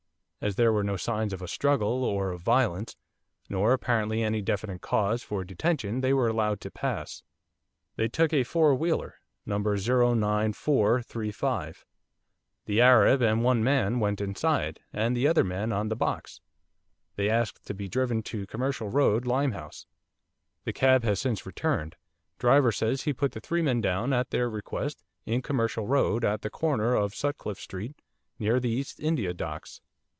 [0.43, 2.97] As there were no signs of a struggle or of violence,
[3.47, 7.21] nor, apparently, any definite cause for detention, they were allowed to pass.
[7.95, 9.59] They took a four wheeler, No.
[9.59, 11.85] 09435.
[12.65, 16.41] The Arab and one man went inside, and the other man on the box.
[17.17, 19.85] They asked to be driven to Commercial Road, Limehouse.
[20.63, 21.97] The cab has since returned.
[22.39, 26.41] Driver says he put the three men down, at their request, in Commercial Road, at
[26.41, 28.01] the corner of Sutcliffe Street,
[28.39, 29.81] near the East India Docks.